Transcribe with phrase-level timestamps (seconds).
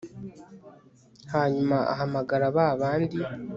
[1.33, 3.17] hanyuma ahamagara ba bandi